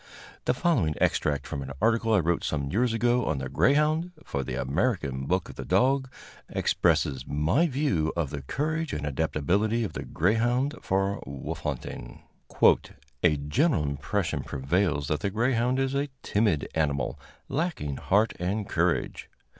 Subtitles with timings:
[0.45, 4.43] The following extract, from an article I wrote some years ago on the "Greyhound," for
[4.43, 6.09] the "American Book of the Dog,"
[6.49, 12.23] expresses my views of the courage and adaptability of the greyhound for wolf hunting:
[13.21, 19.29] "A general impression prevails that the greyhound is a timid animal, lacking heart and courage.